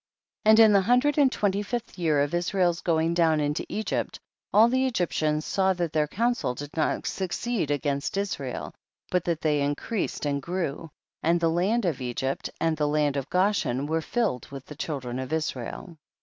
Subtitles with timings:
[0.45, 0.53] 10.
[0.53, 4.19] And in the hundred and twen ty fifth year of Israel's going down into Egypt,
[4.51, 8.73] all the Egyptians saw that their counsel did not succeed against Israel,
[9.11, 10.89] but that they increas ed and grew,
[11.21, 15.19] and the land of Egypt and the land of Goshen were filled with the children
[15.19, 15.95] of Israel.